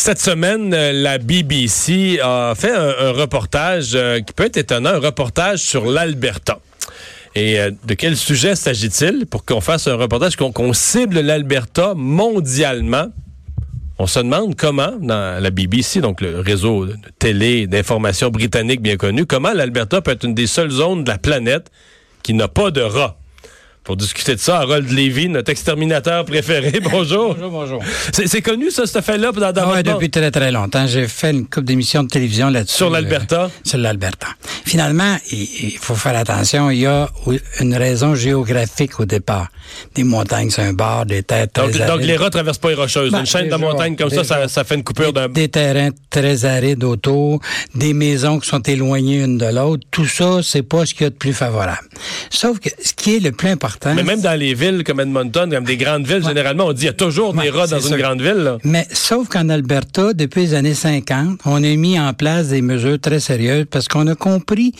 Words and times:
Cette 0.00 0.20
semaine, 0.20 0.72
euh, 0.74 0.92
la 0.92 1.18
BBC 1.18 2.20
a 2.22 2.54
fait 2.56 2.70
un, 2.70 3.10
reportage 3.10 3.96
euh, 3.96 4.20
qui 4.20 4.32
peut 4.32 4.44
être 4.44 4.56
étonnant, 4.56 4.90
un 4.90 5.00
reportage 5.00 5.58
sur 5.58 5.86
l'Alberta. 5.86 6.60
Et 7.34 7.58
euh, 7.58 7.72
de 7.84 7.94
quel 7.94 8.16
sujet 8.16 8.54
s'agit-il? 8.54 9.26
Pour 9.26 9.44
qu'on 9.44 9.60
fasse 9.60 9.88
un 9.88 9.96
reportage, 9.96 10.36
qu'on 10.36 10.72
cible 10.72 11.18
l'Alberta 11.18 11.94
mondialement? 11.96 13.08
On 13.98 14.06
se 14.06 14.20
demande 14.20 14.54
comment, 14.54 14.92
dans 15.00 15.42
la 15.42 15.50
BBC, 15.50 16.00
donc 16.00 16.20
le 16.20 16.38
réseau 16.38 16.86
de 16.86 16.94
télé 17.18 17.66
d'information 17.66 18.30
britannique 18.30 18.80
bien 18.80 18.96
connu, 18.96 19.26
comment 19.26 19.52
l'Alberta 19.52 20.00
peut 20.00 20.12
être 20.12 20.22
une 20.22 20.34
des 20.34 20.46
seules 20.46 20.70
zones 20.70 21.02
de 21.02 21.08
la 21.08 21.18
planète 21.18 21.72
qui 22.22 22.34
n'a 22.34 22.46
pas 22.46 22.70
de 22.70 22.82
rats. 22.82 23.17
Pour 23.84 23.96
discuter 23.96 24.34
de 24.34 24.40
ça, 24.40 24.58
Harold 24.58 24.90
Lévy, 24.90 25.28
notre 25.28 25.50
exterminateur 25.50 26.24
préféré. 26.24 26.80
Bonjour. 26.82 27.34
bonjour, 27.34 27.50
bonjour. 27.50 27.82
C'est 28.12 28.42
connu, 28.42 28.70
ça, 28.70 28.86
cette 28.86 28.96
affaire-là? 28.96 29.32
Dans, 29.32 29.52
dans 29.52 29.70
ah 29.72 29.82
depuis 29.82 30.10
très, 30.10 30.30
très 30.30 30.50
longtemps. 30.52 30.86
J'ai 30.86 31.08
fait 31.08 31.30
une 31.30 31.44
couple 31.44 31.64
d'émissions 31.64 32.02
de 32.02 32.08
télévision 32.08 32.50
là-dessus. 32.50 32.76
Sur 32.76 32.90
l'Alberta? 32.90 33.44
Euh, 33.44 33.48
sur 33.64 33.78
l'Alberta. 33.78 34.28
Finalement, 34.64 35.16
il, 35.30 35.76
faut 35.80 35.94
faire 35.94 36.16
attention. 36.16 36.70
Il 36.70 36.80
y 36.80 36.86
a 36.86 37.08
une 37.60 37.74
raison 37.74 38.14
géographique 38.14 39.00
au 39.00 39.04
départ. 39.04 39.48
Des 39.94 40.04
montagnes 40.04 40.50
sur 40.50 40.62
un 40.62 40.72
bord, 40.72 41.06
des 41.06 41.22
terres 41.22 41.46
très 41.52 41.66
donc, 41.66 41.80
arides. 41.80 41.86
Donc, 41.86 42.02
les 42.02 42.16
rats 42.16 42.30
traversent 42.30 42.58
pas 42.58 42.70
les 42.70 42.74
rocheuses. 42.74 43.12
Ben, 43.12 43.20
une 43.20 43.26
chaîne 43.26 43.48
de 43.48 43.56
montagnes 43.56 43.96
comme 43.96 44.10
ça, 44.10 44.48
ça, 44.48 44.64
fait 44.64 44.74
une 44.74 44.84
coupure 44.84 45.12
d'un... 45.12 45.28
Des 45.28 45.48
terrains 45.48 45.90
très 46.10 46.44
arides 46.44 46.84
autour, 46.84 47.40
des 47.74 47.92
maisons 47.92 48.38
qui 48.38 48.48
sont 48.48 48.62
éloignées 48.62 49.22
une 49.22 49.38
de 49.38 49.46
l'autre. 49.46 49.86
Tout 49.90 50.06
ça, 50.06 50.40
c'est 50.42 50.62
pas 50.62 50.84
ce 50.86 50.94
qu'il 50.94 51.04
y 51.04 51.06
a 51.06 51.10
de 51.10 51.14
plus 51.14 51.32
favorable. 51.32 51.86
Sauf 52.30 52.58
que 52.58 52.70
ce 52.82 52.92
qui 52.92 53.16
est 53.16 53.20
le 53.20 53.32
plus 53.32 53.48
important, 53.48 53.77
mais 53.86 54.02
même 54.02 54.20
dans 54.20 54.38
les 54.38 54.54
villes 54.54 54.84
comme 54.84 55.00
Edmonton, 55.00 55.50
comme 55.50 55.64
des 55.64 55.76
grandes 55.76 56.06
villes, 56.06 56.24
généralement, 56.24 56.66
on 56.66 56.72
dit 56.72 56.80
qu'il 56.80 56.86
y 56.86 56.90
a 56.90 56.94
toujours 56.94 57.34
des 57.34 57.50
rats 57.50 57.66
dans 57.66 57.80
une 57.80 57.96
grande 57.96 58.20
ville. 58.20 58.58
Mais 58.64 58.86
sauf 58.92 59.28
qu'en 59.28 59.48
Alberta, 59.48 60.12
depuis 60.12 60.42
les 60.42 60.54
années 60.54 60.74
50, 60.74 61.40
on 61.44 61.62
a 61.62 61.76
mis 61.76 61.98
en 61.98 62.12
place 62.12 62.48
des 62.48 62.62
mesures 62.62 62.98
très 63.00 63.20
sérieuses 63.20 63.66
parce 63.70 63.88
qu'on 63.88 64.06
a 64.06 64.14
compris 64.14 64.72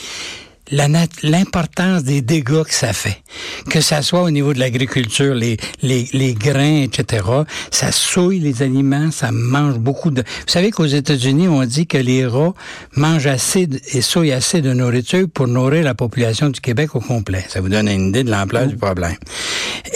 l'importance 0.70 2.04
des 2.04 2.20
dégâts 2.20 2.62
que 2.62 2.74
ça 2.74 2.92
fait. 2.92 3.22
Que 3.70 3.80
ça 3.80 4.02
soit 4.02 4.22
au 4.22 4.30
niveau 4.30 4.52
de 4.54 4.58
l'agriculture, 4.58 5.34
les, 5.34 5.56
les, 5.82 6.08
les, 6.12 6.34
grains, 6.34 6.82
etc. 6.82 7.24
Ça 7.70 7.92
souille 7.92 8.38
les 8.38 8.62
aliments, 8.62 9.10
ça 9.10 9.30
mange 9.32 9.78
beaucoup 9.78 10.10
de... 10.10 10.22
Vous 10.22 10.52
savez 10.52 10.70
qu'aux 10.70 10.86
États-Unis, 10.86 11.48
on 11.48 11.64
dit 11.64 11.86
que 11.86 11.98
les 11.98 12.26
rats 12.26 12.54
mangent 12.96 13.26
assez 13.26 13.68
et 13.92 14.00
souillent 14.00 14.32
assez 14.32 14.60
de 14.60 14.72
nourriture 14.72 15.26
pour 15.32 15.48
nourrir 15.48 15.84
la 15.84 15.94
population 15.94 16.48
du 16.48 16.60
Québec 16.60 16.94
au 16.94 17.00
complet. 17.00 17.44
Ça 17.48 17.60
vous 17.60 17.68
donne 17.68 17.88
une 17.88 18.08
idée 18.08 18.24
de 18.24 18.30
l'ampleur 18.30 18.66
du 18.66 18.76
problème. 18.76 19.16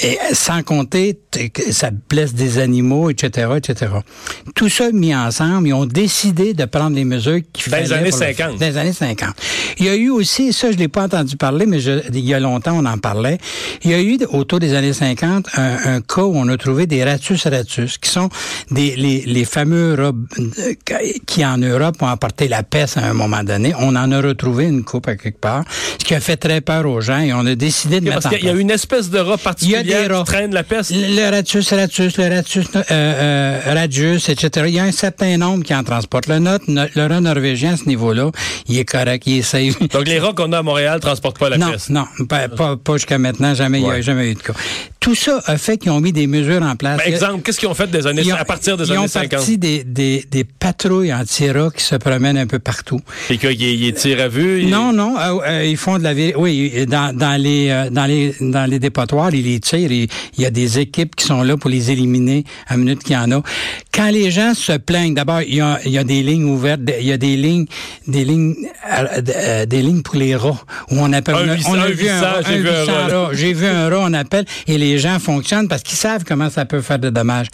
Et 0.02 0.18
sans 0.32 0.62
compter 0.62 1.18
que 1.52 1.72
ça 1.72 1.90
blesse 1.90 2.34
des 2.34 2.58
animaux, 2.58 3.10
etc., 3.10 3.52
etc. 3.56 3.92
Tout 4.54 4.68
ça 4.68 4.90
mis 4.90 5.14
ensemble, 5.14 5.68
ils 5.68 5.74
ont 5.74 5.86
décidé 5.86 6.54
de 6.54 6.64
prendre 6.64 6.96
les 6.96 7.04
mesures 7.04 7.40
qui 7.52 7.70
Dans 7.70 7.78
les 7.78 7.92
années 7.92 8.10
50. 8.10 8.58
Dans 8.58 8.66
les 8.66 8.76
années 8.76 8.92
50. 8.92 9.34
Il 9.78 9.86
y 9.86 9.88
a 9.88 9.96
eu 9.96 10.10
aussi 10.10 10.52
ça, 10.62 10.70
je 10.70 10.76
l'ai 10.76 10.86
pas 10.86 11.02
entendu 11.02 11.36
parler, 11.36 11.66
mais 11.66 11.80
je, 11.80 11.90
il 12.12 12.20
y 12.20 12.34
a 12.34 12.38
longtemps, 12.38 12.78
on 12.78 12.86
en 12.86 12.98
parlait. 12.98 13.38
Il 13.82 13.90
y 13.90 13.94
a 13.94 14.00
eu, 14.00 14.16
autour 14.30 14.60
des 14.60 14.74
années 14.74 14.92
50, 14.92 15.48
un, 15.56 15.94
un 15.96 16.00
cas 16.00 16.22
où 16.22 16.36
on 16.36 16.46
a 16.48 16.56
trouvé 16.56 16.86
des 16.86 17.02
ratus 17.02 17.44
ratus, 17.46 17.98
qui 17.98 18.08
sont 18.08 18.28
des, 18.70 18.94
les, 18.94 19.22
les 19.26 19.44
fameux 19.44 19.94
rats 19.94 20.12
euh, 20.38 20.74
qui, 21.26 21.44
en 21.44 21.58
Europe, 21.58 21.96
ont 22.00 22.06
apporté 22.06 22.46
la 22.46 22.62
peste 22.62 22.96
à 22.96 23.06
un 23.06 23.12
moment 23.12 23.42
donné. 23.42 23.74
On 23.76 23.96
en 23.96 24.12
a 24.12 24.20
retrouvé 24.20 24.66
une 24.66 24.84
coupe 24.84 25.08
à 25.08 25.16
quelque 25.16 25.40
part, 25.40 25.64
ce 25.98 26.04
qui 26.04 26.14
a 26.14 26.20
fait 26.20 26.36
très 26.36 26.60
peur 26.60 26.86
aux 26.86 27.00
gens 27.00 27.18
et 27.18 27.32
on 27.32 27.44
a 27.44 27.56
décidé 27.56 27.98
de 27.98 28.04
mettre 28.04 28.20
parce 28.20 28.36
qu'il 28.36 28.46
y 28.46 28.48
a 28.48 28.52
une 28.52 28.70
espèce 28.70 29.10
de 29.10 29.18
rat 29.18 29.38
particulier 29.38 29.82
qui 29.82 30.24
traîne 30.24 30.54
la 30.54 30.62
peste. 30.62 30.92
Le, 30.94 31.28
ratus 31.28 31.72
ratus, 31.72 32.16
le 32.18 32.28
ratus 32.28 32.66
euh, 32.76 32.82
euh, 32.90 33.60
radius, 33.66 34.28
etc. 34.28 34.66
Il 34.68 34.74
y 34.74 34.78
a 34.78 34.84
un 34.84 34.92
certain 34.92 35.36
nombre 35.38 35.64
qui 35.64 35.74
en 35.74 35.82
transportent. 35.82 36.28
Le, 36.28 36.38
note, 36.38 36.62
le 36.68 37.06
rat 37.06 37.20
norvégien 37.20 37.72
à 37.72 37.76
ce 37.76 37.86
niveau-là, 37.86 38.30
il 38.68 38.78
est 38.78 38.84
correct, 38.84 39.24
il 39.26 39.38
est 39.38 39.42
safe. 39.42 39.80
Donc 39.88 40.06
les 40.06 40.20
rats 40.20 40.34
qu'on 40.34 40.51
à 40.58 40.62
Montréal 40.62 41.00
transporte 41.00 41.38
pas 41.38 41.48
la 41.48 41.58
non, 41.58 41.72
Non, 41.88 42.06
pas, 42.28 42.48
pas, 42.48 42.96
jusqu'à 42.96 43.18
maintenant. 43.18 43.54
Jamais, 43.54 43.80
il 43.80 43.84
n'y 43.84 43.90
a 43.90 44.00
jamais 44.00 44.30
eu 44.30 44.34
de 44.34 44.40
cas. 44.40 44.54
Tout 45.00 45.14
ça 45.16 45.40
a 45.46 45.58
fait 45.58 45.78
qu'ils 45.78 45.90
ont 45.90 46.00
mis 46.00 46.12
des 46.12 46.28
mesures 46.28 46.62
en 46.62 46.76
place. 46.76 47.00
exemple, 47.04 47.42
qu'est-ce 47.42 47.58
qu'ils 47.58 47.68
ont 47.68 47.74
fait 47.74 47.90
des 47.90 48.06
années, 48.06 48.30
à 48.30 48.44
partir 48.44 48.76
des 48.76 48.90
années 48.90 49.08
50? 49.08 49.14
Ils 49.14 49.26
ont 49.26 49.28
parti 49.28 49.58
des, 49.58 49.82
des, 49.84 50.24
des 50.30 50.44
patrouilles 50.44 51.12
anti-rats 51.12 51.70
qui 51.76 51.82
se 51.82 51.96
promènent 51.96 52.38
un 52.38 52.46
peu 52.46 52.60
partout. 52.60 53.00
Et 53.28 53.36
qu'ils 53.36 53.94
tirent 53.94 54.20
à 54.20 54.28
vue? 54.28 54.64
Non, 54.66 54.92
non. 54.92 55.18
Euh, 55.18 55.40
euh, 55.44 55.64
ils 55.66 55.76
font 55.76 55.98
de 55.98 56.04
la... 56.04 56.12
Oui, 56.38 56.86
dans, 56.86 57.16
dans, 57.16 57.40
les, 57.40 57.70
euh, 57.70 57.90
dans, 57.90 58.06
les, 58.06 58.34
dans 58.40 58.68
les 58.70 58.78
dépotoirs, 58.78 59.34
ils 59.34 59.44
les 59.44 59.60
tirent. 59.60 59.90
Il 59.90 60.08
y 60.38 60.46
a 60.46 60.50
des 60.50 60.78
équipes 60.78 61.16
qui 61.16 61.26
sont 61.26 61.42
là 61.42 61.56
pour 61.56 61.70
les 61.70 61.90
éliminer 61.90 62.44
à 62.68 62.76
minute 62.76 63.02
qu'il 63.02 63.14
y 63.14 63.18
en 63.18 63.30
a. 63.32 63.42
Quand 63.92 64.10
les 64.10 64.30
gens 64.30 64.54
se 64.54 64.76
plaignent, 64.78 65.14
d'abord, 65.14 65.42
il 65.42 65.56
y 65.56 65.60
a, 65.60 65.80
y 65.84 65.98
a 65.98 66.04
des 66.04 66.22
lignes 66.22 66.44
ouvertes, 66.44 66.80
il 67.00 67.06
y 67.06 67.12
a 67.12 67.18
des 67.18 67.36
lignes, 67.36 67.66
des 68.06 68.24
lignes, 68.24 68.54
des 69.66 69.82
lignes 69.82 70.02
pour 70.02 70.16
les 70.16 70.36
où 70.50 70.98
on 70.98 71.12
appelle. 71.12 71.34
on 71.66 71.74
a 71.74 71.88
vu 71.88 72.08
un, 72.08 72.20
rat. 72.20 72.40
J'ai 73.32 73.52
vu 73.52 73.66
un 73.66 73.88
rat, 73.88 73.98
on 74.00 74.12
appelle, 74.12 74.44
et 74.66 74.78
les 74.78 74.98
gens 74.98 75.18
fonctionnent 75.18 75.68
parce 75.68 75.82
qu'ils 75.82 75.98
savent 75.98 76.24
comment 76.24 76.50
ça 76.50 76.64
peut 76.64 76.80
faire 76.80 76.98
de 76.98 77.10
dommages. 77.10 77.48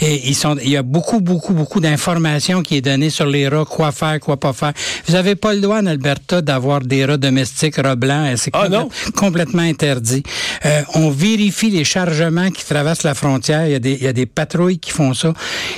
Et 0.00 0.28
ils 0.28 0.34
sont, 0.34 0.56
il 0.62 0.70
y 0.70 0.76
a 0.76 0.82
beaucoup, 0.82 1.20
beaucoup, 1.20 1.52
beaucoup 1.52 1.80
d'informations 1.80 2.62
qui 2.62 2.76
est 2.76 2.80
donnée 2.80 3.10
sur 3.10 3.26
les 3.26 3.48
rats, 3.48 3.64
quoi 3.64 3.92
faire, 3.92 4.20
quoi 4.20 4.38
pas 4.38 4.52
faire. 4.52 4.72
Vous 5.06 5.14
avez 5.14 5.34
pas 5.34 5.54
le 5.54 5.60
droit 5.60 5.78
en 5.78 5.86
Alberta 5.86 6.42
d'avoir 6.42 6.80
des 6.80 7.04
rats 7.04 7.16
domestiques, 7.16 7.76
rats 7.76 7.96
blancs, 7.96 8.36
c'est 8.36 8.50
ah, 8.54 8.68
complètement 9.16 9.62
interdit. 9.62 10.22
Euh, 10.64 10.82
on 10.94 11.10
vérifie 11.10 11.70
les 11.70 11.84
chargements 11.84 12.50
qui 12.50 12.64
traversent 12.64 13.02
la 13.02 13.14
frontière. 13.14 13.66
Il 13.66 13.72
y 13.72 13.74
a 13.74 13.78
des, 13.78 13.92
il 13.92 14.02
y 14.02 14.08
a 14.08 14.12
des 14.12 14.26
patrouilles 14.26 14.78
qui 14.78 14.90
font 14.90 15.14
ça. 15.14 15.32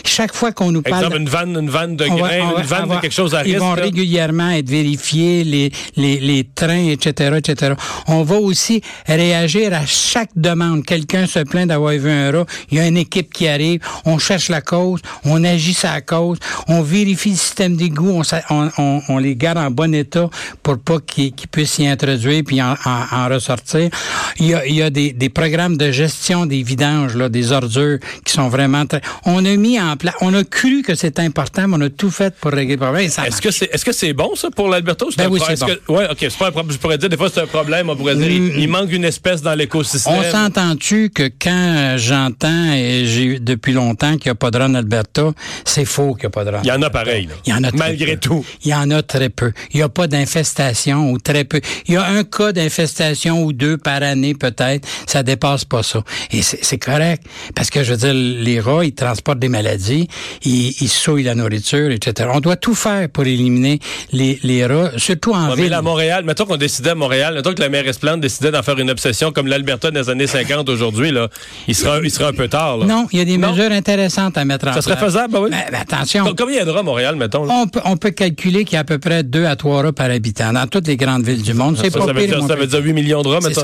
Chaque 0.04 0.34
fois 0.34 0.52
qu'on 0.52 0.72
nous 0.72 0.82
parle, 0.82 1.04
Exemple, 1.04 1.20
une 1.20 1.28
vanne, 1.28 1.56
une 1.56 1.70
vanne 1.70 1.96
de 1.96 2.06
grains, 2.06 2.58
une 2.58 2.64
vanne 2.64 2.88
de 2.88 3.00
quelque 3.00 3.12
chose 3.12 3.34
à 3.34 3.40
risque. 3.40 3.54
Ils 3.54 3.60
vont 3.60 3.72
régulièrement 3.72 4.50
être 4.50 4.68
vérifiés 4.68 5.44
les, 5.44 5.72
les, 5.96 6.18
les 6.20 6.45
trains, 6.54 6.88
etc., 6.88 7.36
etc. 7.38 7.74
On 8.08 8.22
va 8.22 8.36
aussi 8.36 8.82
réagir 9.06 9.72
à 9.72 9.86
chaque 9.86 10.30
demande. 10.36 10.84
Quelqu'un 10.84 11.26
se 11.26 11.40
plaint 11.40 11.68
d'avoir 11.68 11.92
vu 11.92 12.10
un 12.10 12.30
rat, 12.30 12.46
il 12.70 12.78
y 12.78 12.80
a 12.80 12.86
une 12.86 12.96
équipe 12.96 13.32
qui 13.32 13.48
arrive, 13.48 13.80
on 14.04 14.18
cherche 14.18 14.48
la 14.48 14.60
cause, 14.60 15.00
on 15.24 15.44
agit 15.44 15.76
la 15.82 16.00
cause, 16.00 16.38
on 16.68 16.82
vérifie 16.82 17.30
le 17.30 17.36
système 17.36 17.76
d'égout, 17.76 18.22
on, 18.50 18.70
on, 18.78 19.02
on, 19.08 19.18
les 19.18 19.36
garde 19.36 19.58
en 19.58 19.70
bon 19.70 19.94
état 19.94 20.28
pour 20.62 20.78
pas 20.78 20.98
qu'ils 21.00 21.32
puissent 21.50 21.72
s'y 21.72 21.86
introduire 21.86 22.42
puis 22.46 22.62
en, 22.62 22.74
en, 22.84 23.28
ressortir. 23.28 23.90
Il 24.38 24.46
y 24.46 24.54
a, 24.54 24.66
il 24.66 24.74
y 24.74 24.82
a 24.82 24.90
des, 24.90 25.12
des, 25.12 25.28
programmes 25.28 25.76
de 25.76 25.90
gestion 25.90 26.46
des 26.46 26.62
vidanges, 26.62 27.16
là, 27.16 27.28
des 27.28 27.52
ordures 27.52 27.98
qui 28.24 28.32
sont 28.32 28.48
vraiment 28.48 28.86
très... 28.86 29.00
On 29.24 29.44
a 29.44 29.56
mis 29.56 29.80
en 29.80 29.96
place, 29.96 30.14
on 30.20 30.32
a 30.34 30.44
cru 30.44 30.82
que 30.82 30.94
c'était 30.94 31.22
important, 31.22 31.68
mais 31.68 31.76
on 31.76 31.80
a 31.82 31.90
tout 31.90 32.10
fait 32.10 32.34
pour 32.34 32.52
régler 32.52 32.76
le 32.76 32.80
problème. 32.80 33.06
Est-ce 33.06 33.40
que 33.42 33.50
c'est 33.50 33.84
que 33.84 33.92
c'est 33.92 34.12
bon 34.12 34.34
ça 34.34 34.50
pour 34.50 34.68
l'Alberta? 34.68 35.06
Ben 35.16 35.28
oui, 35.30 35.40
c'est 35.46 35.60
bon. 35.60 35.96
ouais, 35.96 36.06
c'est 36.36 36.44
pas 36.44 36.48
un 36.48 36.52
problème. 36.52 36.72
Je 36.72 36.78
pourrais 36.78 36.98
dire 36.98 37.08
des 37.08 37.16
fois 37.16 37.30
c'est 37.32 37.40
un 37.40 37.46
problème. 37.46 37.88
On 37.88 37.96
pourrait 37.96 38.14
dire 38.14 38.30
il, 38.30 38.68
manque 38.68 38.92
une 38.92 39.04
espèce 39.04 39.40
dans 39.40 39.54
l'écosystème. 39.54 40.14
On 40.14 40.22
s'entend-tu 40.22 41.10
que 41.10 41.30
quand 41.40 41.96
j'entends 41.96 42.72
et 42.74 43.06
j'ai 43.06 43.38
depuis 43.38 43.72
longtemps 43.72 44.16
qu'il 44.16 44.26
n'y 44.26 44.32
a 44.32 44.34
pas 44.34 44.50
de 44.50 44.58
rats 44.58 44.66
en 44.66 44.74
Alberta, 44.74 45.32
c'est 45.64 45.84
faux 45.84 46.14
qu'il 46.14 46.24
n'y 46.24 46.26
a 46.26 46.30
pas 46.30 46.44
de 46.44 46.50
rats. 46.50 46.60
Il 46.62 46.68
y 46.68 46.72
en 46.72 46.82
a 46.82 46.90
pareil. 46.90 47.28
Il 47.46 47.50
y 47.50 47.54
en 47.54 47.64
a 47.64 47.70
malgré 47.72 48.18
tout. 48.18 48.44
Il 48.64 48.70
y 48.70 48.74
en 48.74 48.90
a 48.90 49.02
très 49.02 49.30
peu. 49.30 49.52
Il 49.72 49.78
n'y 49.78 49.82
a 49.82 49.88
pas 49.88 50.06
d'infestation 50.06 51.10
ou 51.10 51.18
très 51.18 51.44
peu. 51.44 51.60
Il 51.86 51.94
y 51.94 51.96
a 51.96 52.06
un 52.06 52.24
cas 52.24 52.52
d'infestation 52.52 53.42
ou 53.42 53.52
deux 53.52 53.78
par 53.78 54.02
année 54.02 54.34
peut-être. 54.34 54.86
Ça 55.06 55.22
dépasse 55.22 55.64
pas 55.64 55.82
ça. 55.82 56.02
Et 56.32 56.42
c'est 56.42 56.78
correct 56.78 57.24
parce 57.54 57.70
que 57.70 57.82
je 57.82 57.92
veux 57.92 57.98
dire 57.98 58.14
les 58.14 58.60
rats 58.60 58.84
ils 58.84 58.94
transportent 58.94 59.38
des 59.38 59.48
maladies, 59.48 60.08
ils, 60.44 60.74
ils 60.80 60.88
souillent 60.88 61.22
la 61.22 61.34
nourriture, 61.34 61.90
etc. 61.90 62.28
On 62.32 62.40
doit 62.40 62.56
tout 62.56 62.74
faire 62.74 63.08
pour 63.08 63.24
éliminer 63.24 63.78
les, 64.12 64.38
les 64.42 64.66
rats, 64.66 64.90
surtout 64.98 65.32
en 65.32 65.54
ville. 65.54 65.70
Mais 65.70 65.76
à 65.76 65.82
Montréal, 65.82 66.24
mettons 66.26 66.44
qu'on 66.44 66.56
décidait 66.56 66.90
à 66.90 66.94
Montréal, 66.94 67.34
mettons 67.34 67.54
que 67.54 67.60
la 67.60 67.68
mairesse 67.68 67.98
Plante 67.98 68.20
décidait 68.20 68.50
d'en 68.50 68.62
faire 68.62 68.78
une 68.78 68.90
obsession 68.90 69.32
comme 69.32 69.46
l'Alberta 69.46 69.90
des 69.90 70.10
années 70.10 70.26
50 70.26 70.68
aujourd'hui, 70.68 71.10
là, 71.12 71.28
il 71.68 71.74
sera, 71.74 72.00
il 72.02 72.10
sera 72.10 72.28
un 72.28 72.32
peu 72.32 72.48
tard. 72.48 72.78
Là. 72.78 72.86
Non, 72.86 73.06
il 73.12 73.18
y 73.18 73.22
a 73.22 73.24
des 73.24 73.38
mesures 73.38 73.72
intéressantes 73.72 74.36
à 74.36 74.44
mettre 74.44 74.66
en 74.68 74.72
place. 74.72 74.84
Ça 74.84 74.90
serait 74.90 75.04
faisable, 75.04 75.32
ben 75.32 75.40
oui. 75.40 75.50
Ben, 75.50 75.64
ben, 75.70 75.80
attention. 75.80 76.24
Combien 76.36 76.56
il 76.56 76.58
y 76.58 76.60
a 76.60 76.64
de 76.64 76.70
rats 76.70 76.80
à 76.80 76.82
Montréal, 76.82 77.16
mettons? 77.16 77.48
On 77.48 77.66
peut, 77.68 77.80
on 77.84 77.96
peut 77.96 78.10
calculer 78.10 78.64
qu'il 78.64 78.74
y 78.74 78.76
a 78.76 78.80
à 78.80 78.84
peu 78.84 78.98
près 78.98 79.22
2 79.22 79.46
à 79.46 79.56
3 79.56 79.82
rats 79.82 79.92
par 79.92 80.10
habitant 80.10 80.52
dans 80.52 80.66
toutes 80.66 80.86
les 80.86 80.96
grandes 80.96 81.24
villes 81.24 81.42
du 81.42 81.54
monde. 81.54 81.78
C'est 81.80 81.90
ça, 81.90 82.00
ça, 82.00 82.12
veut 82.12 82.26
dire, 82.26 82.46
ça 82.46 82.56
veut 82.56 82.66
dire 82.66 82.80
8 82.82 82.92
millions 82.92 83.22
de 83.22 83.28
rats, 83.28 83.40
mettons. 83.40 83.62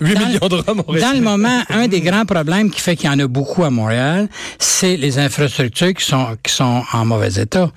8 0.00 0.18
millions 0.18 0.48
de 0.48 0.56
rats 0.56 0.74
Montréal. 0.74 1.10
Dans 1.10 1.16
le 1.16 1.22
moment, 1.22 1.62
un 1.70 1.88
des 1.88 2.00
grands 2.00 2.24
problèmes 2.24 2.70
qui 2.70 2.80
fait 2.80 2.96
qu'il 2.96 3.10
y 3.10 3.12
en 3.12 3.18
a 3.18 3.26
beaucoup 3.26 3.64
à 3.64 3.70
Montréal, 3.70 4.28
c'est 4.58 4.96
les 4.96 5.18
infrastructures 5.18 5.94
qui 5.94 6.04
sont, 6.04 6.36
qui 6.42 6.52
sont 6.52 6.82
en 6.92 7.04
mauvais 7.04 7.40
état. 7.40 7.70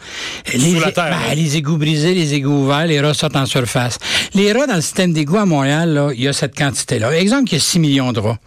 Les, 0.54 0.60
Sous 0.60 0.80
la 0.80 0.92
terre. 0.92 1.18
Ben, 1.30 1.36
les 1.36 1.58
égouts 1.58 1.78
brisés, 1.78 2.14
les 2.14 2.34
égouts 2.34 2.64
ouverts, 2.64 2.88
les 2.88 3.00
rats 3.00 3.14
sortent 3.14 3.36
en 3.36 3.46
surface. 3.46 3.98
Les 4.36 4.52
rats 4.52 4.68
dans 4.68 4.76
le 4.76 4.82
système 4.82 5.14
d'égout 5.14 5.38
à 5.38 5.46
Montréal, 5.46 5.94
là, 5.94 6.12
il 6.14 6.22
y 6.22 6.28
a 6.28 6.34
cette 6.34 6.58
quantité-là. 6.58 7.18
Exemple, 7.18 7.50
il 7.52 7.54
y 7.54 7.56
a 7.56 7.60
6 7.60 7.80
millions 7.80 8.12
de 8.12 8.20
rats. 8.20 8.38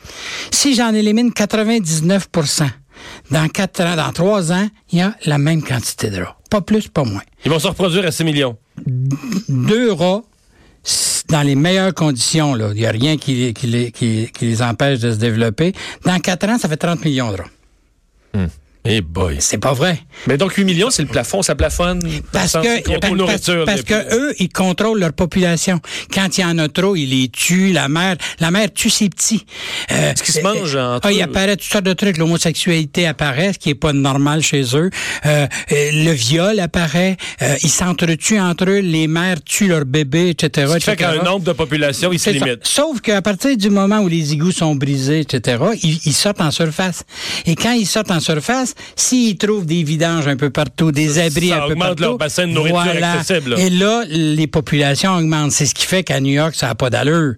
Si 0.51 0.75
j'en 0.75 0.93
élimine 0.93 1.31
99% 1.31 2.69
dans 3.31 3.41
ans, 3.45 3.97
dans 3.97 4.13
trois 4.13 4.53
ans, 4.53 4.69
il 4.93 4.99
y 4.99 5.01
a 5.01 5.15
la 5.25 5.39
même 5.39 5.63
quantité 5.63 6.11
de 6.11 6.21
rats. 6.21 6.37
Pas 6.51 6.61
plus, 6.61 6.89
pas 6.89 7.05
moins. 7.05 7.23
Ils 7.47 7.51
vont 7.51 7.59
se 7.59 7.69
reproduire 7.69 8.05
à 8.05 8.11
6 8.11 8.25
millions. 8.25 8.59
Deux 9.49 9.91
rats 9.93 10.25
dans 11.31 11.43
les 11.43 11.55
meilleures 11.55 11.95
conditions, 11.95 12.55
là. 12.55 12.69
Il 12.75 12.81
n'y 12.81 12.87
a 12.87 12.91
rien 12.91 13.17
qui, 13.17 13.55
qui, 13.55 13.93
qui, 14.31 14.45
les 14.45 14.63
empêche 14.63 14.99
de 14.99 15.11
se 15.11 15.17
développer. 15.17 15.73
Dans 16.05 16.19
quatre 16.21 16.49
ans, 16.51 16.59
ça 16.59 16.69
fait 16.69 16.77
30 16.77 17.03
millions 17.03 17.33
de 17.33 17.39
rats. 17.39 17.51
Hmm. 18.35 18.47
Eh 18.91 19.03
boy. 19.03 19.37
C'est 19.41 19.59
pas 19.59 19.75
vrai. 19.75 20.01
Mais 20.27 20.39
donc 20.39 20.55
8 20.55 20.65
millions, 20.65 20.89
c'est 20.89 21.03
le 21.03 21.09
plafond, 21.09 21.43
ça 21.43 21.55
plafonne. 21.55 22.01
Parce 22.33 22.55
que, 22.55 22.99
parce, 22.99 23.67
parce 23.67 23.83
que 23.83 24.15
eux, 24.17 24.35
ils 24.39 24.49
contrôlent 24.49 24.99
leur 24.99 25.13
population. 25.13 25.79
Quand 26.13 26.39
il 26.39 26.41
y 26.41 26.45
en 26.45 26.57
a 26.59 26.69
trop, 26.69 26.97
ils 26.97 27.07
les 27.11 27.29
tuent. 27.29 27.73
La 27.73 27.89
mère, 27.89 28.17
la 28.41 28.51
mère 28.51 28.73
tue 28.73 28.89
ses 28.89 29.11
petits. 29.11 29.45
Euh, 29.93 30.13
Est-ce 30.13 30.23
qu'ils 30.23 30.35
se 30.35 30.41
mangent 30.41 30.75
entre 30.77 31.07
ah, 31.07 31.13
il 31.13 31.21
apparaît 31.21 31.57
toutes 31.57 31.71
sortes 31.71 31.85
de 31.85 31.93
trucs. 31.93 32.17
L'homosexualité 32.17 33.07
apparaît, 33.07 33.53
ce 33.53 33.59
qui 33.59 33.69
est 33.71 33.75
pas 33.75 33.93
normal 33.93 34.43
chez 34.43 34.63
eux. 34.75 34.89
Euh, 35.27 35.47
euh, 35.73 35.91
le 35.93 36.13
viol 36.13 36.59
apparaît. 36.59 37.19
Euh, 37.43 37.57
ils 37.63 37.69
s'entretuent 37.71 38.41
entre 38.41 38.71
eux. 38.71 38.79
Les 38.79 39.07
mères 39.07 39.43
tuent 39.45 39.69
leurs 39.69 39.85
bébés, 39.85 40.31
etc. 40.31 40.67
Ce 40.73 40.79
qui 40.79 40.85
fait 40.85 40.97
qu'un 40.97 41.23
nombre 41.23 41.45
de 41.45 41.53
population, 41.53 42.11
il 42.11 42.19
se 42.19 42.31
C'est 42.33 42.39
ça. 42.39 42.45
limite. 42.47 42.67
Sauf 42.67 43.03
qu'à 43.03 43.21
partir 43.21 43.55
du 43.55 43.69
moment 43.69 43.99
où 43.99 44.09
les 44.09 44.33
égouts 44.33 44.51
sont 44.53 44.75
brisés, 44.75 45.21
etc., 45.21 45.63
ils, 45.83 46.01
ils 46.07 46.15
sortent 46.15 46.41
en 46.41 46.51
surface. 46.51 47.05
Et 47.45 47.55
quand 47.55 47.73
ils 47.73 47.87
sortent 47.87 48.11
en 48.11 48.21
surface, 48.21 48.75
s'ils 48.97 49.37
trouvent 49.37 49.67
des 49.67 49.83
vidanges 49.83 50.29
un 50.29 50.37
peu 50.37 50.51
partout, 50.51 50.93
des 50.93 51.19
abris 51.19 51.49
ça 51.49 51.65
un 51.65 51.69
peu 51.69 51.75
partout, 51.75 52.03
leur 52.03 52.19
bassin 52.19 52.47
de 52.47 52.53
nourriture 52.53 52.83
voilà. 52.83 53.13
accessible, 53.13 53.51
là. 53.51 53.59
Et 53.59 53.71
là, 53.71 54.05
les 54.09 54.47
populations 54.47 55.17
augmentent. 55.17 55.53
C'est 55.53 55.67
ce 55.67 55.75
qui 55.75 55.87
fait 55.87 56.03
qu'à 56.03 56.21
New 56.21 56.33
York, 56.33 56.55
ça 56.55 56.69
n'a 56.69 56.75
pas 56.75 56.91
d'allure. 56.91 57.35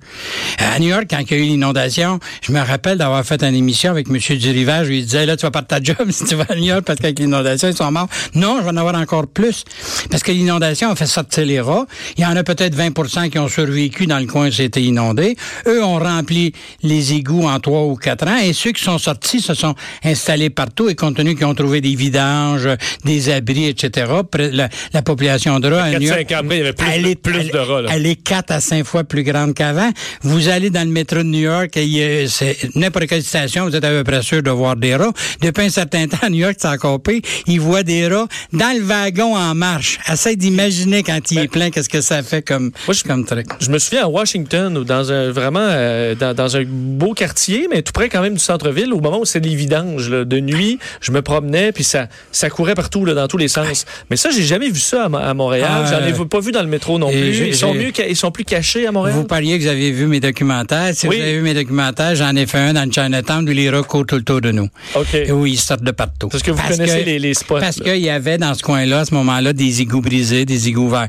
À 0.58 0.78
New 0.78 0.88
York, 0.88 1.06
quand 1.08 1.18
il 1.18 1.30
y 1.30 1.34
a 1.34 1.38
eu 1.38 1.46
l'inondation, 1.46 2.18
je 2.42 2.52
me 2.52 2.60
rappelle 2.60 2.98
d'avoir 2.98 3.24
fait 3.24 3.42
une 3.42 3.54
émission 3.54 3.90
avec 3.90 4.08
M. 4.08 4.18
Durivage 4.38 4.88
où 4.88 4.92
il 4.92 5.04
disait, 5.04 5.26
là, 5.26 5.36
tu 5.36 5.42
vas 5.42 5.50
perdre 5.50 5.68
ta 5.68 5.82
job 5.82 5.96
si 6.10 6.24
tu 6.24 6.34
vas 6.34 6.46
à 6.48 6.54
New 6.54 6.64
York 6.64 6.82
parce 6.84 6.98
qu'avec 6.98 7.18
l'inondation, 7.18 7.68
ils 7.68 7.76
sont 7.76 7.90
morts. 7.90 8.08
Non, 8.34 8.58
je 8.58 8.64
vais 8.64 8.70
en 8.70 8.76
avoir 8.76 8.94
encore 8.94 9.26
plus. 9.26 9.64
Parce 10.10 10.22
que 10.22 10.32
l'inondation 10.32 10.90
a 10.90 10.96
fait 10.96 11.06
sortir 11.06 11.44
les 11.44 11.60
rats. 11.60 11.86
Il 12.16 12.22
y 12.22 12.26
en 12.26 12.36
a 12.36 12.42
peut-être 12.44 12.76
20% 12.76 13.30
qui 13.30 13.38
ont 13.38 13.48
survécu 13.48 14.06
dans 14.06 14.18
le 14.18 14.26
coin 14.26 14.48
où 14.48 14.52
c'était 14.52 14.82
inondé. 14.82 15.36
Eux 15.66 15.82
ont 15.82 15.98
rempli 15.98 16.52
les 16.82 17.14
égouts 17.14 17.46
en 17.46 17.60
trois 17.60 17.84
ou 17.84 17.96
quatre 17.96 18.26
ans 18.26 18.38
et 18.38 18.52
ceux 18.52 18.72
qui 18.72 18.82
sont 18.82 18.98
sortis 18.98 19.40
se 19.40 19.54
sont 19.54 19.74
installés 20.04 20.50
partout 20.50 20.88
et 20.88 20.94
compte 20.94 21.16
tenu 21.16 21.29
qu'ils 21.34 21.46
ont 21.46 21.54
trouvé 21.54 21.80
des 21.80 21.94
vidanges, 21.94 22.68
des 23.04 23.30
abris, 23.30 23.66
etc., 23.66 24.10
la, 24.38 24.68
la 24.92 25.02
population 25.02 25.58
de 25.60 25.68
rats 25.70 25.84
à 25.84 25.90
New 25.98 26.06
York, 26.08 26.18
cinq 26.28 26.32
ans 26.32 26.40
après, 26.42 26.56
il 26.56 26.58
y 26.58 26.62
avait 26.62 26.72
plus 26.72 26.86
elle 26.92 27.06
est- 27.06 27.14
plus 27.16 27.36
elle- 27.40 27.50
de 27.50 27.58
rats, 27.58 27.82
là. 27.82 27.90
Elle 27.94 28.06
est 28.06 28.16
quatre 28.16 28.50
à 28.52 28.60
cinq 28.60 28.84
fois 28.84 29.04
plus 29.04 29.22
grande 29.22 29.54
qu'avant. 29.54 29.90
Vous 30.22 30.48
allez 30.48 30.70
dans 30.70 30.86
le 30.86 30.92
métro 30.92 31.18
de 31.18 31.22
New 31.24 31.40
York 31.40 31.76
et 31.76 32.26
n'importe 32.74 33.06
quelle 33.06 33.22
station, 33.22 33.64
vous 33.68 33.76
êtes 33.76 33.84
à 33.84 33.90
peu 33.90 34.04
près 34.04 34.22
sûr 34.22 34.42
de 34.42 34.50
voir 34.50 34.76
des 34.76 34.94
rats. 34.96 35.12
Depuis 35.40 35.64
un 35.64 35.68
certain 35.70 36.06
temps, 36.06 36.18
à 36.22 36.28
New 36.30 36.38
York, 36.38 36.56
c'est 36.58 36.68
encore 36.68 37.00
pire. 37.02 37.20
Ils 37.46 37.60
voient 37.60 37.82
des 37.82 38.06
rats 38.08 38.26
dans 38.52 38.76
le 38.76 38.82
wagon 38.82 39.36
en 39.36 39.54
marche. 39.54 39.98
Essaye 40.10 40.36
d'imaginer 40.36 41.02
quand 41.02 41.30
il 41.30 41.38
est 41.40 41.48
plein, 41.48 41.70
qu'est-ce 41.70 41.88
que 41.88 42.00
ça 42.00 42.22
fait 42.22 42.42
comme, 42.42 42.70
Moi, 42.86 42.94
je- 42.94 43.04
comme 43.04 43.24
truc. 43.24 43.46
Je 43.60 43.70
me 43.70 43.78
souviens 43.78 44.04
à 44.04 44.08
Washington, 44.08 44.76
ou 44.78 44.84
dans 44.84 45.10
un 45.12 45.30
vraiment 45.30 45.60
euh, 45.62 46.14
dans, 46.14 46.34
dans 46.34 46.56
un 46.56 46.64
beau 46.66 47.14
quartier, 47.14 47.66
mais 47.70 47.82
tout 47.82 47.92
près 47.92 48.08
quand 48.08 48.22
même 48.22 48.34
du 48.34 48.40
centre-ville, 48.40 48.92
au 48.92 49.00
moment 49.00 49.20
où 49.20 49.24
c'est 49.24 49.40
les 49.40 49.54
vidanges 49.54 50.10
là, 50.10 50.24
de 50.24 50.40
nuit, 50.40 50.78
je 51.00 51.09
me 51.10 51.22
promenais 51.22 51.72
puis 51.72 51.84
ça 51.84 52.08
ça 52.32 52.50
courait 52.50 52.74
partout 52.74 53.04
là, 53.04 53.14
dans 53.14 53.28
tous 53.28 53.36
les 53.36 53.48
sens. 53.48 53.84
Mais 54.10 54.16
ça, 54.16 54.30
j'ai 54.30 54.42
jamais 54.42 54.70
vu 54.70 54.80
ça 54.80 55.04
à, 55.12 55.28
à 55.30 55.34
Montréal. 55.34 55.68
Ah, 55.70 55.84
J'en 55.90 56.06
ai 56.06 56.26
pas 56.26 56.40
vu 56.40 56.52
dans 56.52 56.62
le 56.62 56.68
métro 56.68 56.98
non 56.98 57.10
plus. 57.10 57.46
Ils 57.48 57.54
sont 57.56 57.74
mieux, 57.74 57.92
ils 58.08 58.16
sont 58.16 58.30
plus 58.30 58.44
cachés 58.44 58.86
à 58.86 58.92
Montréal. 58.92 59.16
Vous 59.16 59.24
parliez 59.24 59.58
que 59.58 59.62
vous 59.64 59.68
avez 59.70 59.90
vu 59.90 60.06
mes 60.06 60.20
documentaires. 60.20 60.90
Si 60.94 61.06
Oui. 61.08 61.16
vous 61.16 61.22
avez 61.22 61.34
vu 61.36 61.42
mes 61.42 61.54
documentaires, 61.54 62.14
j'en 62.14 62.34
ai 62.36 62.46
fait 62.46 62.58
un 62.58 62.72
dans 62.72 62.84
le 62.84 62.92
Chinatown 62.92 63.48
où 63.48 63.52
les 63.52 63.70
courent 63.86 64.06
tout 64.06 64.16
le 64.16 64.22
tour 64.22 64.40
de 64.40 64.50
nous. 64.52 64.68
Ok. 64.94 65.14
Et 65.14 65.32
où 65.32 65.46
ils 65.46 65.58
sortent 65.58 65.82
de 65.82 65.90
partout. 65.90 66.28
Parce 66.28 66.42
que 66.42 66.50
vous 66.50 66.62
connaissez 66.62 67.04
les- 67.04 67.18
les 67.18 67.34
spots, 67.34 67.58
Parce 67.60 67.76
qu'il 67.80 67.96
y 67.98 68.10
avait 68.10 68.38
dans 68.38 68.54
ce 68.54 68.62
coin-là, 68.62 69.00
à 69.00 69.04
ce 69.04 69.14
moment-là, 69.14 69.52
des 69.52 69.80
égouts 69.80 70.00
brisés, 70.00 70.44
des 70.44 70.68
égouts 70.68 70.88
verts. 70.88 71.08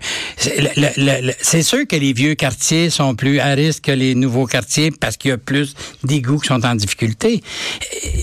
C'est 1.42 1.63
sûr 1.63 1.88
que 1.88 1.95
les 1.95 2.13
vieux 2.13 2.36
quartiers 2.36 2.89
sont 2.89 3.15
plus 3.15 3.39
à 3.39 3.50
risque 3.50 3.83
que 3.86 3.92
les 3.92 4.15
nouveaux 4.15 4.45
quartiers 4.45 4.92
parce 4.92 5.18
qu'il 5.18 5.30
y 5.30 5.33
a 5.33 5.38
plus 5.38 5.74
d'égouts 6.03 6.39
qui 6.39 6.48
sont 6.48 6.65
en 6.65 6.75
difficulté. 6.75 7.42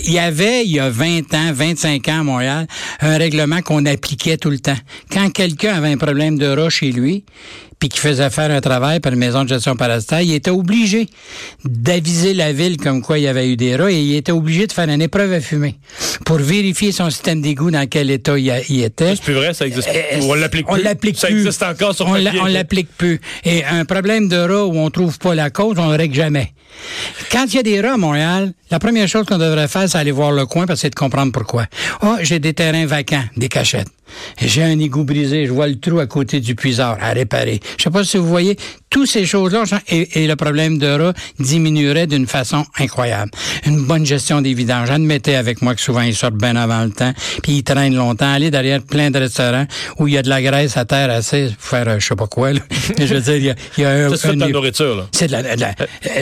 Il 0.04 0.12
y 0.12 0.18
avait, 0.18 0.64
il 0.64 0.70
y 0.72 0.80
a 0.80 0.90
20 0.90 1.34
ans, 1.34 1.52
25 1.68 2.08
ans 2.08 2.20
à 2.20 2.22
Montréal, 2.22 2.66
un 3.00 3.18
règlement 3.18 3.60
qu'on 3.60 3.84
appliquait 3.84 4.38
tout 4.38 4.50
le 4.50 4.58
temps. 4.58 4.76
Quand 5.12 5.30
quelqu'un 5.30 5.74
avait 5.74 5.92
un 5.92 5.98
problème 5.98 6.38
de 6.38 6.46
rat 6.46 6.70
chez 6.70 6.92
lui, 6.92 7.24
puis 7.78 7.88
qui 7.88 7.98
faisait 7.98 8.30
faire 8.30 8.50
un 8.50 8.60
travail 8.60 9.00
par 9.00 9.12
une 9.12 9.18
maison 9.18 9.44
de 9.44 9.48
gestion 9.48 9.76
parasitaire, 9.76 10.20
il 10.20 10.32
était 10.34 10.50
obligé 10.50 11.06
d'aviser 11.64 12.34
la 12.34 12.52
ville 12.52 12.76
comme 12.76 13.02
quoi 13.02 13.18
il 13.18 13.22
y 13.22 13.28
avait 13.28 13.48
eu 13.48 13.56
des 13.56 13.76
rats 13.76 13.90
et 13.90 14.00
il 14.00 14.16
était 14.16 14.32
obligé 14.32 14.66
de 14.66 14.72
faire 14.72 14.88
une 14.88 15.02
épreuve 15.02 15.32
à 15.32 15.40
fumer 15.40 15.76
pour 16.24 16.38
vérifier 16.38 16.92
son 16.92 17.08
système 17.10 17.40
d'égout 17.40 17.70
dans 17.70 17.86
quel 17.88 18.10
état 18.10 18.38
il, 18.38 18.50
a- 18.50 18.60
il 18.68 18.82
était. 18.82 19.14
C'est 19.16 19.22
plus 19.22 19.34
vrai, 19.34 19.54
ça 19.54 19.66
existe 19.66 19.88
Euh, 19.88 20.18
plus. 20.18 20.24
On 20.24 20.34
l'applique 20.34 20.66
on 20.68 20.74
plus. 20.74 20.82
l'applique 20.82 21.18
Ça 21.18 21.28
plus. 21.28 21.38
existe 21.40 21.62
encore 21.62 21.94
sur 21.94 22.06
on 22.06 22.12
papier. 22.12 22.40
On 22.40 22.46
l'applique 22.46 22.88
plus. 22.96 23.20
Et 23.44 23.64
un 23.64 23.84
problème 23.84 24.28
de 24.28 24.36
rat 24.36 24.66
où 24.66 24.76
on 24.76 24.90
trouve 24.90 25.18
pas 25.18 25.34
la 25.34 25.50
cause, 25.50 25.76
on 25.78 25.88
le 25.90 25.96
règle 25.96 26.14
jamais. 26.14 26.52
Quand 27.32 27.44
il 27.46 27.54
y 27.54 27.58
a 27.58 27.62
des 27.62 27.80
rats 27.80 27.94
à 27.94 27.96
Montréal, 27.96 28.52
la 28.70 28.78
première 28.78 29.08
chose 29.08 29.24
qu'on 29.26 29.38
devrait 29.38 29.68
faire, 29.68 29.88
c'est 29.88 29.98
aller 29.98 30.10
voir 30.12 30.32
le 30.32 30.46
coin 30.46 30.66
parce 30.66 30.78
que 30.80 30.82
c'est 30.82 30.90
de 30.90 30.94
comprendre 30.94 31.32
pourquoi. 31.32 31.66
Ah, 32.02 32.18
j'ai 32.22 32.38
des 32.38 32.54
terrains 32.54 32.86
vacants, 32.86 33.24
des 33.36 33.48
cachettes. 33.48 33.88
J'ai 34.40 34.62
un 34.62 34.78
égout 34.78 35.04
brisé, 35.04 35.46
je 35.46 35.52
vois 35.52 35.68
le 35.68 35.78
trou 35.78 35.98
à 35.98 36.06
côté 36.06 36.40
du 36.40 36.54
puiseur 36.54 36.96
à 37.00 37.12
réparer. 37.12 37.60
Je 37.76 37.84
sais 37.84 37.90
pas 37.90 38.04
si 38.04 38.16
vous 38.16 38.26
voyez, 38.26 38.56
toutes 38.90 39.08
ces 39.08 39.26
choses-là, 39.26 39.64
et, 39.88 40.22
et 40.24 40.26
le 40.26 40.36
problème 40.36 40.78
de 40.78 40.86
rat 40.86 41.12
diminuerait 41.38 42.06
d'une 42.06 42.26
façon 42.26 42.64
incroyable. 42.78 43.30
Une 43.66 43.84
bonne 43.84 44.04
gestion 44.06 44.40
des 44.40 44.54
vidanges. 44.54 44.90
Admettez 44.90 45.36
avec 45.36 45.62
moi 45.62 45.74
que 45.74 45.80
souvent 45.80 46.00
ils 46.02 46.14
sortent 46.14 46.34
bien 46.36 46.56
avant 46.56 46.84
le 46.84 46.90
temps, 46.90 47.12
puis 47.42 47.52
ils 47.58 47.62
traînent 47.62 47.94
longtemps. 47.94 48.32
Aller 48.32 48.50
derrière 48.50 48.82
plein 48.82 49.10
de 49.10 49.18
restaurants 49.18 49.66
où 49.98 50.08
il 50.08 50.14
y 50.14 50.18
a 50.18 50.22
de 50.22 50.28
la 50.28 50.42
graisse 50.42 50.76
à 50.76 50.84
terre 50.84 51.10
assez 51.10 51.50
pour 51.58 51.64
faire 51.68 51.88
euh, 51.88 51.98
je 51.98 52.06
sais 52.06 52.16
pas 52.16 52.26
quoi. 52.26 52.52
Là. 52.52 52.60
Je 52.98 53.14
veux 53.14 53.20
dire, 53.20 53.36
il 53.36 53.44
y 53.44 53.50
a, 53.50 53.54
il 53.76 53.82
y 53.82 53.84
a 53.86 53.90
un, 53.90 54.10
Ça, 54.10 54.16
c'est 54.16 54.34
de 54.34 54.40
la 54.40 54.48
nourriture, 54.48 54.96
là. 54.96 55.06
c'est 55.12 55.26
de 55.26 55.32
la, 55.32 55.42
de 55.56 55.60
la- 55.60 55.74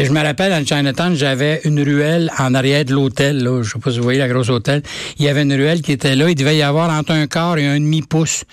je 0.05 0.11
me 0.11 0.21
rappelle, 0.23 0.59
le 0.59 0.65
Chinatown, 0.67 1.15
j'avais 1.17 1.61
une 1.65 1.81
ruelle 1.83 2.31
en 2.39 2.55
arrière 2.55 2.85
de 2.85 2.93
l'hôtel, 2.93 3.43
là. 3.43 3.63
Je 3.63 3.71
sais 3.71 3.79
pas 3.79 3.91
si 3.91 3.99
vous 3.99 4.05
voyez 4.05 4.19
la 4.19 4.29
grosse 4.29 4.49
hôtel. 4.49 4.83
Il 5.19 5.25
y 5.25 5.29
avait 5.29 5.43
une 5.43 5.53
ruelle 5.55 5.83
qui 5.83 5.93
était 5.93 6.15
là. 6.17 6.29
Il 6.29 6.35
devait 6.35 6.57
y 6.57 6.63
avoir 6.63 6.91
entre 6.91 7.13
un 7.13 7.27
quart 7.27 7.59
et 7.59 7.67
un 7.67 7.79
demi-pouce 7.79 8.45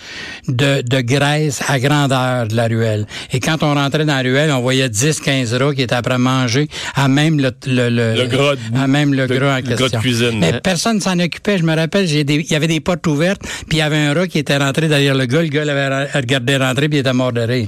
de, 0.47 0.81
de 0.81 1.01
graisse 1.01 1.61
à 1.67 1.79
grandeur 1.79 2.47
de 2.47 2.55
la 2.55 2.67
ruelle. 2.67 3.05
Et 3.31 3.39
quand 3.39 3.63
on 3.63 3.73
rentrait 3.73 4.02
dans 4.05 4.15
la 4.15 4.21
ruelle, 4.21 4.51
on 4.51 4.61
voyait 4.61 4.89
10, 4.89 5.19
15 5.19 5.53
rats 5.55 5.73
qui 5.73 5.81
étaient 5.81 5.95
après 5.95 6.17
manger 6.17 6.67
à 6.95 7.07
même 7.07 7.39
le, 7.39 7.51
le, 7.67 7.89
Le 8.15 8.25
gras 8.27 8.55
de- 8.55 8.77
à 8.77 8.87
même 8.87 9.13
le 9.13 9.25
le- 9.27 9.37
gras 9.39 9.53
en 9.53 9.55
le 9.69 9.75
gras 9.75 9.89
de 9.89 9.97
cuisine, 9.97 10.39
Mais 10.39 10.59
personne 10.61 10.99
s'en 11.01 11.17
occupait. 11.19 11.57
Je 11.57 11.63
me 11.63 11.75
rappelle, 11.75 12.09
il 12.09 12.51
y 12.51 12.55
avait 12.55 12.67
des 12.67 12.79
portes 12.79 13.05
ouvertes, 13.07 13.41
puis 13.67 13.77
il 13.77 13.77
y 13.77 13.81
avait 13.81 13.97
un 13.97 14.13
rat 14.13 14.27
qui 14.27 14.39
était 14.39 14.57
rentré 14.57 14.87
derrière 14.87 15.15
le 15.15 15.25
gars. 15.25 15.41
Le 15.41 15.47
gars 15.49 15.65
l'avait 15.65 16.05
regardé 16.11 16.57
rentrer, 16.57 16.89
puis 16.89 16.97
il 16.97 17.01
était 17.01 17.13
mort 17.13 17.33
de 17.33 17.41
rire. 17.41 17.67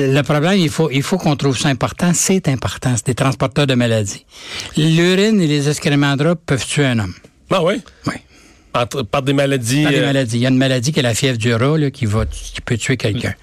Euh, 0.00 0.12
Le 0.14 0.22
problème, 0.22 0.58
il 0.58 0.68
faut, 0.70 0.90
il 0.90 1.02
faut 1.02 1.18
qu'on 1.18 1.36
trouve 1.36 1.56
ça 1.58 1.68
important. 1.68 2.12
C'est 2.14 2.48
important. 2.48 2.94
C'est 2.96 3.06
des 3.06 3.14
transporteurs 3.14 3.66
de 3.66 3.74
maladies. 3.74 4.24
L'urine 4.76 5.40
et 5.40 5.46
les 5.46 5.68
excréments 5.68 6.16
de 6.16 6.24
rats 6.24 6.34
peuvent 6.36 6.64
tuer 6.64 6.86
un 6.86 6.98
homme. 6.98 7.14
Ah 7.50 7.62
oui? 7.62 7.74
Oui. 8.06 8.14
Entre- 8.74 9.02
par 9.02 9.22
des 9.22 9.32
maladies. 9.32 9.84
Pas 9.84 9.90
des 9.90 9.98
euh, 10.00 10.06
maladies. 10.06 10.36
Il 10.36 10.42
y 10.42 10.46
a 10.46 10.50
une 10.50 10.58
maladie 10.58 10.92
qui 10.92 10.98
est 10.98 11.02
la 11.02 11.14
fièvre 11.14 11.38
du 11.38 11.54
rat, 11.54 11.78
là, 11.78 11.90
qui 11.90 12.04
va, 12.06 12.26
qui 12.26 12.60
peut 12.60 12.76
tuer 12.76 12.96
quelqu'un. 12.96 13.34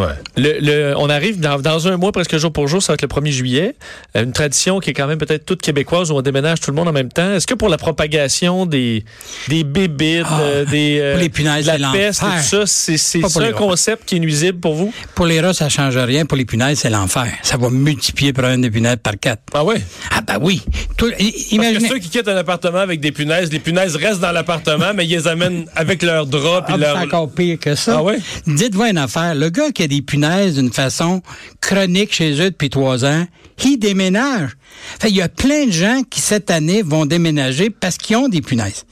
Ouais. 0.00 0.14
Le, 0.36 0.58
le- 0.60 0.94
on 0.96 1.08
arrive 1.10 1.40
dans, 1.40 1.58
dans 1.60 1.88
un 1.88 1.96
mois, 1.96 2.12
presque 2.12 2.36
jour 2.36 2.52
pour 2.52 2.68
jour, 2.68 2.82
ça 2.82 2.92
va 2.92 2.94
être 2.94 3.02
le 3.02 3.08
1er 3.08 3.30
juillet. 3.32 3.74
Euh, 4.16 4.24
Une 4.24 4.32
tradition 4.32 4.80
qui 4.80 4.90
est 4.90 4.92
quand 4.94 5.06
même 5.06 5.18
peut-être 5.18 5.44
toute 5.46 5.62
québécoise 5.62 6.10
où 6.10 6.16
on 6.16 6.22
déménage 6.22 6.60
tout 6.60 6.70
le 6.70 6.76
monde 6.76 6.88
en 6.88 6.92
même 6.92 7.10
temps. 7.10 7.32
Est-ce 7.34 7.46
que 7.46 7.54
pour 7.54 7.68
la 7.68 7.76
propagation 7.78 8.66
des, 8.66 9.04
des 9.48 9.64
bébites, 9.64 10.24
Ah, 10.28 10.40
euh, 10.40 10.64
des, 10.64 10.98
euh, 11.00 11.12
pour 11.12 11.22
les 11.22 11.28
punaises, 11.28 11.66
de 11.66 11.70
c'est 11.72 11.78
la 11.78 11.90
peste 11.92 12.20
tout 12.20 12.26
ça, 12.42 12.66
c'est 12.66 13.18
pour 13.20 13.30
ça 13.30 13.40
un 13.42 13.52
concept 13.52 14.04
qui 14.06 14.16
est 14.16 14.20
nuisible 14.20 14.58
pour 14.58 14.74
vous? 14.74 14.92
Pour 15.14 15.26
les 15.26 15.40
rats, 15.40 15.54
ça 15.54 15.68
change 15.68 15.96
rien. 15.96 16.24
Pour 16.26 16.36
les 16.38 16.44
punaises, 16.44 16.78
c'est 16.80 16.90
l'enfer. 16.90 17.26
Ça 17.42 17.56
va 17.56 17.70
multiplier 17.70 18.30
le 18.32 18.34
problème 18.34 18.62
des 18.62 18.70
punaises 18.70 18.96
par 19.02 19.14
quatre. 19.20 19.42
Ah 19.54 19.64
oui? 19.64 19.76
Ah, 20.10 20.20
ben 20.26 20.38
oui. 20.40 20.62
Tout- 20.96 21.08
i- 21.18 21.30
Parce 21.32 21.44
que 21.48 21.54
imaginez. 21.54 21.88
ceux 21.88 21.98
qui 21.98 22.08
quittent 22.08 22.28
un 22.28 22.36
appartement 22.36 22.78
avec 22.78 23.00
des 23.00 23.12
punaises, 23.12 23.50
les 23.52 23.58
punaises 23.58 23.96
restent 23.96 24.20
dans 24.20 24.32
l'appartement, 24.32 24.92
mais 24.94 25.04
ils 25.06 25.10
les 25.10 25.28
amènent 25.28 25.66
avec 25.76 26.02
leurs 26.02 26.26
draps 26.26 26.66
Ah, 26.72 26.76
leur... 26.76 26.96
C'est 26.96 27.04
encore 27.04 27.30
pire 27.30 27.58
que 27.58 27.74
ça. 27.74 27.96
Ah 27.98 28.02
ouais? 28.02 28.18
Dites-vous 28.46 28.84
une 28.84 28.98
affaire. 28.98 29.34
Le 29.34 29.48
gars 29.50 29.70
qui 29.72 29.82
a 29.82 29.86
des 29.90 30.02
punaises 30.02 30.54
d'une 30.54 30.72
façon 30.72 31.20
chronique 31.60 32.14
chez 32.14 32.32
eux 32.40 32.50
depuis 32.50 32.70
trois 32.70 33.04
ans, 33.04 33.26
il 33.64 33.76
déménage. 33.76 34.50
Fait, 35.00 35.10
il 35.10 35.16
y 35.16 35.22
a 35.22 35.28
plein 35.28 35.66
de 35.66 35.72
gens 35.72 36.02
qui, 36.08 36.20
cette 36.20 36.50
année, 36.50 36.82
vont 36.82 37.04
déménager 37.04 37.70
parce 37.70 37.98
qu'ils 37.98 38.16
ont 38.16 38.28
des 38.28 38.40
punaises. 38.40 38.84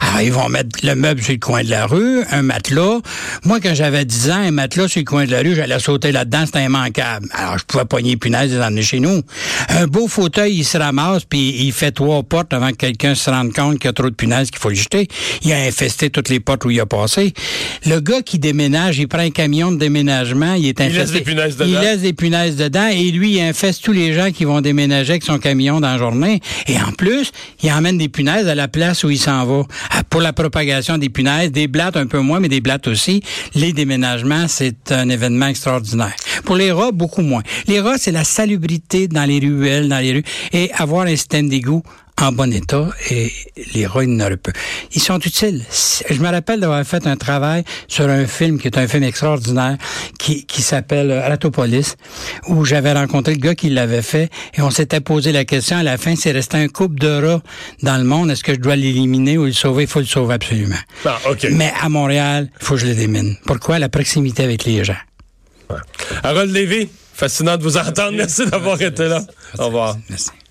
Alors, 0.00 0.20
ils 0.20 0.32
vont 0.32 0.48
mettre 0.48 0.78
le 0.82 0.94
meuble 0.94 1.22
sur 1.22 1.32
le 1.32 1.38
coin 1.38 1.64
de 1.64 1.70
la 1.70 1.86
rue, 1.86 2.22
un 2.30 2.42
matelas. 2.42 2.98
Moi, 3.44 3.58
quand 3.60 3.74
j'avais 3.74 4.04
10 4.04 4.30
ans, 4.30 4.36
un 4.36 4.50
matelas 4.50 4.88
sur 4.88 5.00
le 5.00 5.04
coin 5.04 5.24
de 5.24 5.30
la 5.30 5.40
rue, 5.40 5.54
j'allais 5.54 5.78
sauter 5.78 6.12
là-dedans, 6.12 6.44
c'était 6.46 6.64
immanquable. 6.64 7.28
Alors, 7.32 7.58
je 7.58 7.64
pouvais 7.64 7.84
pogner 7.84 8.10
les 8.10 8.16
punaises 8.16 8.52
et 8.52 8.56
les 8.56 8.62
emmener 8.62 8.82
chez 8.82 9.00
nous. 9.00 9.22
Un 9.68 9.86
beau 9.86 10.06
fauteuil, 10.06 10.54
il 10.54 10.64
se 10.64 10.78
ramasse, 10.78 11.24
puis 11.24 11.64
il 11.64 11.72
fait 11.72 11.92
trois 11.92 12.22
portes 12.22 12.52
avant 12.52 12.70
que 12.70 12.76
quelqu'un 12.76 13.14
se 13.14 13.30
rende 13.30 13.52
compte 13.52 13.78
qu'il 13.78 13.86
y 13.86 13.88
a 13.88 13.92
trop 13.92 14.10
de 14.10 14.14
punaises 14.14 14.50
qu'il 14.50 14.60
faut 14.60 14.72
jeter. 14.72 15.08
Il 15.42 15.52
a 15.52 15.58
infesté 15.62 16.10
toutes 16.10 16.28
les 16.28 16.40
portes 16.40 16.64
où 16.64 16.70
il 16.70 16.80
a 16.80 16.86
passé. 16.86 17.32
Le 17.86 18.00
gars 18.00 18.22
qui 18.22 18.38
déménage, 18.38 18.98
il 18.98 19.08
prend 19.08 19.20
un 19.20 19.30
camion 19.30 19.72
de 19.72 19.78
déménagement, 20.32 20.54
il 20.54 20.66
est 20.66 20.78
laisse 20.78 20.96
infesté. 20.96 21.18
des 21.18 21.24
punaises 21.24 21.56
dedans. 21.56 21.70
Il 21.70 21.78
laisse 21.78 22.00
des 22.00 22.12
punaises 22.12 22.56
dedans 22.56 22.88
et 22.88 23.10
lui, 23.10 23.36
il 23.36 23.40
infeste 23.40 23.84
tous 23.84 23.92
les 23.92 24.12
gens 24.12 24.30
qui 24.30 24.44
vont 24.44 24.60
déménager 24.60 25.12
avec 25.12 25.22
son 25.22 25.38
camion 25.38 25.80
dans 25.80 25.92
la 25.92 25.98
journée. 25.98 26.40
Et 26.66 26.76
en 26.78 26.92
plus, 26.92 27.32
il 27.62 27.70
emmène 27.70 27.98
des 27.98 28.08
punaises 28.08 28.48
à 28.48 28.54
la 28.54 28.68
place 28.68 29.04
où 29.04 29.10
il 29.10 29.18
s'en 29.18 29.44
va. 29.44 29.62
Ah, 29.90 30.02
Pour 30.04 30.20
la 30.20 30.32
propagation 30.32 30.98
des 30.98 31.08
punaises, 31.08 31.52
des 31.52 31.68
blattes 31.68 31.96
un 31.96 32.06
peu 32.06 32.18
moins, 32.18 32.40
mais 32.40 32.48
des 32.48 32.60
blattes 32.60 32.88
aussi. 32.88 33.22
Les 33.54 33.72
déménagements, 33.72 34.46
c'est 34.48 34.92
un 34.92 35.08
événement 35.08 35.46
extraordinaire. 35.46 36.14
Pour 36.44 36.56
les 36.56 36.72
rats, 36.72 36.92
beaucoup 36.92 37.22
moins. 37.22 37.42
Les 37.66 37.80
rats, 37.80 37.98
c'est 37.98 38.12
la 38.12 38.24
salubrité 38.24 39.08
dans 39.08 39.24
les 39.24 39.38
ruelles, 39.38 39.88
dans 39.88 39.98
les 39.98 40.12
rues, 40.12 40.24
et 40.52 40.70
avoir 40.72 41.06
un 41.06 41.10
système 41.10 41.48
d'égout 41.48 41.82
en 42.22 42.32
bon 42.32 42.52
état 42.52 42.88
et 43.10 43.32
les 43.74 43.86
rats, 43.86 44.06
n'auraient 44.06 44.36
pas. 44.36 44.52
Ils 44.94 45.02
sont 45.02 45.18
utiles. 45.18 45.64
Je 46.08 46.20
me 46.20 46.28
rappelle 46.28 46.60
d'avoir 46.60 46.84
fait 46.84 47.06
un 47.06 47.16
travail 47.16 47.64
sur 47.88 48.08
un 48.08 48.26
film 48.26 48.58
qui 48.60 48.68
est 48.68 48.78
un 48.78 48.86
film 48.86 49.02
extraordinaire 49.02 49.76
qui, 50.18 50.46
qui 50.46 50.62
s'appelle 50.62 51.12
Ratopolis, 51.12 51.96
où 52.46 52.64
j'avais 52.64 52.92
rencontré 52.92 53.34
le 53.34 53.40
gars 53.40 53.54
qui 53.54 53.70
l'avait 53.70 54.02
fait 54.02 54.30
et 54.54 54.62
on 54.62 54.70
s'était 54.70 55.00
posé 55.00 55.32
la 55.32 55.44
question 55.44 55.76
à 55.76 55.82
la 55.82 55.98
fin, 55.98 56.14
c'est 56.16 56.32
resté 56.32 56.56
un 56.56 56.68
couple 56.68 56.98
de 57.00 57.26
rats 57.26 57.42
dans 57.82 57.96
le 57.96 58.04
monde, 58.04 58.30
est-ce 58.30 58.44
que 58.44 58.54
je 58.54 58.60
dois 58.60 58.76
l'éliminer 58.76 59.38
ou 59.38 59.44
le 59.44 59.52
sauver? 59.52 59.84
Il 59.84 59.88
faut 59.88 60.00
le 60.00 60.06
sauver 60.06 60.34
absolument. 60.34 60.76
Ah. 61.04 61.18
Mais 61.50 61.72
à 61.80 61.88
Montréal, 61.88 62.50
il 62.60 62.64
faut 62.64 62.74
que 62.74 62.80
je 62.80 62.86
le 62.86 62.94
démine. 62.94 63.36
Pourquoi? 63.46 63.78
La 63.78 63.88
proximité 63.88 64.44
avec 64.44 64.64
les 64.64 64.84
gens. 64.84 64.96
Harold 66.22 66.52
Lévy, 66.52 66.88
fascinant 67.14 67.56
de 67.56 67.62
vous 67.62 67.76
entendre. 67.76 68.12
Merci 68.12 68.46
d'avoir 68.46 68.80
été 68.80 69.08
là. 69.08 69.22
Au 69.58 69.66
revoir. 69.66 69.96
Merci. 70.08 70.30